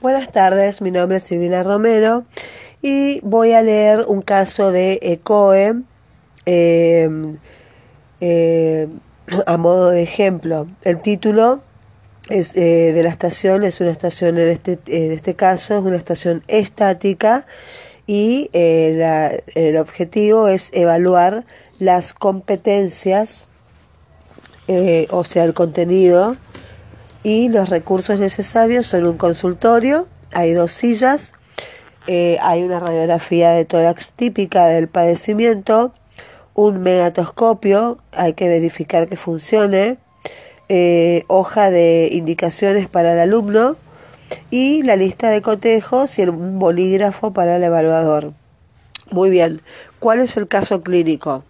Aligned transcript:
Buenas 0.00 0.32
tardes, 0.32 0.82
mi 0.82 0.90
nombre 0.90 1.18
es 1.18 1.24
Silvina 1.24 1.62
Romero 1.62 2.24
y 2.82 3.20
voy 3.20 3.52
a 3.52 3.62
leer 3.62 4.04
un 4.08 4.22
caso 4.22 4.72
de 4.72 4.98
ECOE 5.00 5.82
em, 6.46 7.38
eh, 8.20 8.88
a 9.46 9.56
modo 9.56 9.90
de 9.90 10.02
ejemplo. 10.02 10.66
El 10.82 11.00
título 11.00 11.62
es, 12.28 12.56
eh, 12.56 12.92
de 12.92 13.02
la 13.04 13.08
estación 13.08 13.62
es 13.62 13.80
una 13.80 13.92
estación, 13.92 14.36
en 14.36 14.48
este, 14.48 14.80
en 14.88 15.12
este 15.12 15.36
caso, 15.36 15.78
es 15.78 15.80
una 15.80 15.96
estación 15.96 16.42
estática 16.48 17.46
y 18.06 18.50
eh, 18.52 19.42
el 19.54 19.76
objetivo 19.76 20.48
es 20.48 20.70
evaluar 20.72 21.46
las 21.78 22.12
competencias, 22.14 23.48
o 25.10 25.24
sea, 25.24 25.44
el 25.44 25.54
contenido 25.54 26.36
y 27.24 27.48
los 27.48 27.70
recursos 27.70 28.20
necesarios 28.20 28.86
son 28.86 29.06
un 29.06 29.16
consultorio, 29.16 30.06
hay 30.32 30.52
dos 30.52 30.70
sillas, 30.70 31.32
eh, 32.06 32.36
hay 32.42 32.62
una 32.62 32.78
radiografía 32.78 33.50
de 33.50 33.64
tórax 33.64 34.12
típica 34.12 34.66
del 34.66 34.88
padecimiento, 34.88 35.94
un 36.52 36.82
megatoscopio, 36.82 37.98
hay 38.12 38.34
que 38.34 38.46
verificar 38.46 39.08
que 39.08 39.16
funcione, 39.16 39.96
eh, 40.68 41.24
hoja 41.26 41.70
de 41.70 42.10
indicaciones 42.12 42.88
para 42.88 43.14
el 43.14 43.18
alumno 43.18 43.76
y 44.50 44.82
la 44.82 44.96
lista 44.96 45.30
de 45.30 45.40
cotejos 45.40 46.18
y 46.18 46.22
un 46.22 46.58
bolígrafo 46.58 47.32
para 47.32 47.56
el 47.56 47.64
evaluador. 47.64 48.34
Muy 49.10 49.30
bien, 49.30 49.62
¿cuál 49.98 50.20
es 50.20 50.36
el 50.36 50.46
caso 50.46 50.82
clínico? 50.82 51.42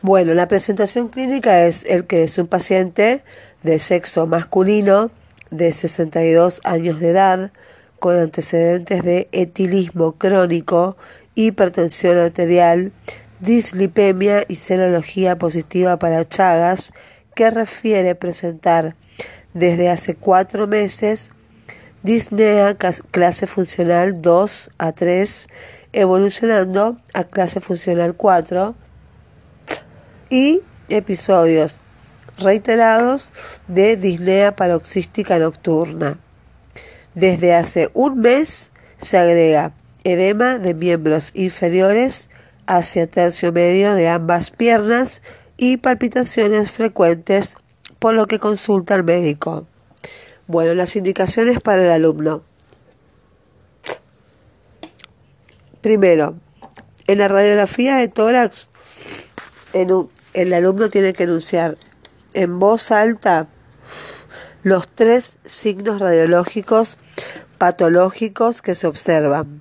Bueno, 0.00 0.32
la 0.34 0.46
presentación 0.46 1.08
clínica 1.08 1.64
es 1.64 1.84
el 1.84 2.06
que 2.06 2.22
es 2.22 2.38
un 2.38 2.46
paciente 2.46 3.24
de 3.64 3.80
sexo 3.80 4.28
masculino 4.28 5.10
de 5.50 5.72
62 5.72 6.60
años 6.62 7.00
de 7.00 7.10
edad 7.10 7.50
con 7.98 8.16
antecedentes 8.16 9.02
de 9.02 9.28
etilismo 9.32 10.12
crónico, 10.12 10.96
hipertensión 11.34 12.16
arterial, 12.16 12.92
dislipemia 13.40 14.44
y 14.46 14.54
serología 14.54 15.36
positiva 15.36 15.98
para 15.98 16.28
Chagas, 16.28 16.92
que 17.34 17.50
refiere 17.50 18.14
presentar 18.14 18.94
desde 19.52 19.90
hace 19.90 20.14
cuatro 20.14 20.68
meses 20.68 21.32
disnea 22.04 22.76
clase 23.10 23.48
funcional 23.48 24.22
2 24.22 24.70
a 24.78 24.92
3, 24.92 25.48
evolucionando 25.92 26.98
a 27.14 27.24
clase 27.24 27.58
funcional 27.60 28.14
4 28.14 28.76
y 30.30 30.60
episodios 30.88 31.80
reiterados 32.38 33.32
de 33.66 33.96
disnea 33.96 34.54
paroxística 34.54 35.38
nocturna. 35.38 36.18
Desde 37.14 37.54
hace 37.54 37.90
un 37.94 38.20
mes 38.20 38.70
se 39.00 39.18
agrega 39.18 39.72
edema 40.04 40.58
de 40.58 40.74
miembros 40.74 41.32
inferiores 41.34 42.28
hacia 42.66 43.06
tercio 43.06 43.52
medio 43.52 43.94
de 43.94 44.08
ambas 44.08 44.50
piernas 44.50 45.22
y 45.56 45.78
palpitaciones 45.78 46.70
frecuentes, 46.70 47.56
por 47.98 48.14
lo 48.14 48.26
que 48.26 48.38
consulta 48.38 48.94
al 48.94 49.04
médico. 49.04 49.66
Bueno, 50.46 50.74
las 50.74 50.94
indicaciones 50.94 51.60
para 51.60 51.82
el 51.82 51.90
alumno. 51.90 52.42
Primero, 55.80 56.36
en 57.06 57.18
la 57.18 57.28
radiografía 57.28 57.96
de 57.96 58.08
tórax, 58.08 58.68
en 59.72 59.92
un, 59.92 60.10
el 60.34 60.52
alumno 60.52 60.90
tiene 60.90 61.12
que 61.12 61.24
enunciar 61.24 61.76
en 62.34 62.58
voz 62.58 62.90
alta 62.90 63.48
los 64.62 64.88
tres 64.88 65.38
signos 65.44 66.00
radiológicos 66.00 66.98
patológicos 67.58 68.62
que 68.62 68.74
se 68.74 68.86
observan. 68.86 69.60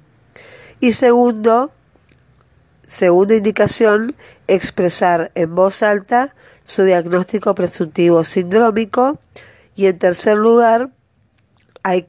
Y 0.79 0.93
segundo, 0.93 1.71
segunda 2.87 3.35
indicación, 3.35 4.15
expresar 4.47 5.31
en 5.35 5.55
voz 5.55 5.81
alta 5.81 6.35
su 6.63 6.83
diagnóstico 6.83 7.55
presuntivo 7.55 8.23
sindrómico. 8.23 9.19
Y 9.75 9.87
en 9.87 9.97
tercer 9.97 10.37
lugar, 10.37 10.91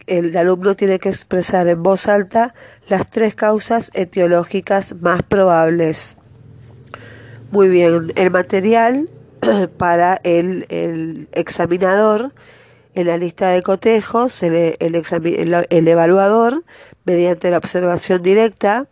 el 0.07 0.37
alumno 0.37 0.75
tiene 0.75 0.99
que 0.99 1.09
expresar 1.09 1.69
en 1.69 1.83
voz 1.83 2.09
alta 2.09 2.55
las 2.89 3.09
tres 3.11 3.35
causas 3.35 3.91
etiológicas 3.95 4.95
más 5.01 5.23
probables. 5.23 6.19
Muy 7.51 7.69
bien, 7.69 8.13
el 8.17 8.31
material 8.31 9.09
para 9.79 10.21
el, 10.23 11.29
examinador 11.33 12.33
en 12.95 13.07
la 13.07 13.17
lista 13.17 13.49
de 13.49 13.63
cotejos, 13.63 14.43
el, 14.43 14.85
evaluador, 15.71 16.63
mediante 17.07 17.51
la 17.51 17.57
observación 17.57 18.21
directa, 18.21 18.87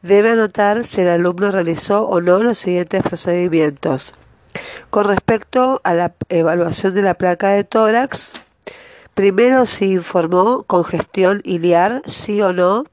debe 0.00 0.30
anotar 0.30 0.84
si 0.84 1.02
el 1.02 1.08
alumno 1.08 1.50
realizó 1.50 2.08
o 2.08 2.22
no 2.22 2.38
los 2.38 2.56
siguientes 2.58 3.02
procedimientos. 3.02 4.14
Con 4.88 5.04
respecto 5.04 5.82
a 5.84 5.92
la 5.92 6.14
evaluación 6.30 6.94
de 6.94 7.02
la 7.02 7.14
placa 7.14 7.50
de 7.50 7.64
tórax, 7.64 8.32
primero 9.12 9.66
si 9.66 9.92
informó 9.92 10.62
congestión 10.62 11.42
iliar, 11.44 12.00
sí 12.06 12.40
o 12.40 12.54
no, 12.54 12.84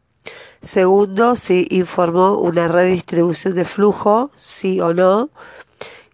Segundo, 0.61 1.35
si 1.35 1.67
informó 1.71 2.37
una 2.37 2.67
redistribución 2.67 3.55
de 3.55 3.65
flujo, 3.65 4.29
sí 4.35 4.79
o 4.79 4.93
no. 4.93 5.29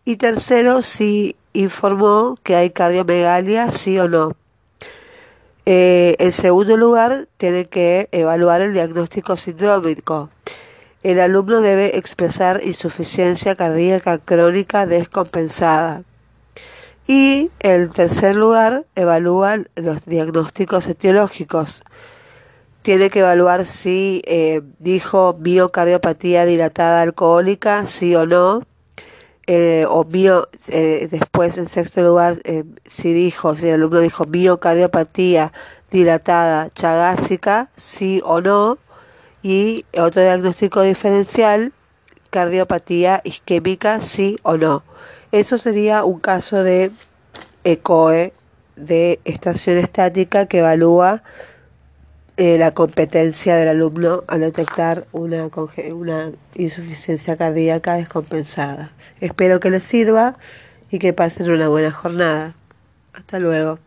Y 0.05 0.15
tercero, 0.15 0.81
si 0.81 1.35
informó 1.51 2.37
que 2.43 2.55
hay 2.55 2.69
cardiomegalia, 2.69 3.73
sí 3.73 3.99
o 3.99 4.07
no. 4.07 4.37
Eh, 5.65 6.15
en 6.19 6.31
segundo 6.31 6.77
lugar, 6.77 7.27
tiene 7.35 7.65
que 7.65 8.07
evaluar 8.13 8.61
el 8.61 8.71
diagnóstico 8.71 9.35
sindrómico. 9.35 10.29
El 11.03 11.19
alumno 11.19 11.59
debe 11.59 11.97
expresar 11.97 12.61
insuficiencia 12.63 13.55
cardíaca 13.55 14.17
crónica 14.17 14.85
descompensada. 14.85 16.03
Y 17.05 17.51
en 17.59 17.91
tercer 17.91 18.37
lugar, 18.37 18.85
evalúa 18.95 19.57
los 19.75 20.05
diagnósticos 20.05 20.87
etiológicos 20.87 21.83
tiene 22.87 23.09
que 23.09 23.19
evaluar 23.19 23.65
si 23.65 24.21
eh, 24.25 24.61
dijo 24.79 25.33
biocardiopatía 25.33 26.45
dilatada 26.45 27.01
alcohólica, 27.01 27.85
sí 27.85 28.15
o 28.15 28.25
no. 28.25 28.63
Eh, 29.45 29.85
o 29.89 30.05
bio, 30.05 30.47
eh, 30.69 31.09
después 31.11 31.57
en 31.57 31.65
sexto 31.65 32.01
lugar, 32.01 32.37
si 32.89 33.11
dijo, 33.11 33.55
si 33.55 33.67
el 33.67 33.73
alumno 33.73 33.99
dijo 33.99 34.23
biocardiopatía 34.23 35.51
dilatada 35.91 36.69
chagásica, 36.75 37.71
sí 37.75 38.21
o 38.23 38.39
no. 38.39 38.77
Y 39.43 39.83
otro 39.99 40.21
diagnóstico 40.21 40.81
diferencial, 40.81 41.73
cardiopatía 42.29 43.19
isquémica, 43.25 43.99
sí 43.99 44.37
o 44.43 44.55
no. 44.55 44.83
Eso 45.33 45.57
sería 45.57 46.05
un 46.05 46.21
caso 46.21 46.63
de 46.63 46.91
ECOE, 47.65 48.31
de 48.77 49.19
estación 49.25 49.77
estática 49.77 50.45
que 50.45 50.59
evalúa 50.59 51.21
eh, 52.37 52.57
la 52.57 52.71
competencia 52.71 53.55
del 53.55 53.67
alumno 53.67 54.23
al 54.27 54.41
detectar 54.41 55.07
una, 55.11 55.49
una 55.91 56.31
insuficiencia 56.55 57.35
cardíaca 57.35 57.95
descompensada. 57.95 58.91
Espero 59.19 59.59
que 59.59 59.71
les 59.71 59.83
sirva 59.83 60.37
y 60.91 60.99
que 60.99 61.13
pasen 61.13 61.49
una 61.49 61.67
buena 61.67 61.91
jornada. 61.91 62.55
Hasta 63.13 63.39
luego. 63.39 63.79